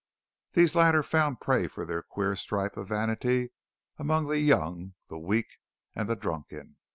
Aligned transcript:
These 0.53 0.73
latter 0.73 1.03
found 1.03 1.41
prey 1.41 1.67
for 1.67 1.85
their 1.85 2.01
queer 2.01 2.35
stripe 2.35 2.75
of 2.75 2.87
vanity 2.87 3.51
among 3.99 4.25
the 4.25 4.39
young, 4.39 4.95
the 5.09 5.19
weak, 5.19 5.59
and 5.93 6.09
the 6.09 6.15
drunken. 6.15 6.77